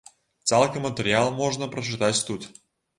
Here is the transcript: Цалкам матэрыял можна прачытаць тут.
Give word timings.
Цалкам 0.51 0.85
матэрыял 0.87 1.31
можна 1.41 1.71
прачытаць 1.77 2.15
тут. 2.33 2.53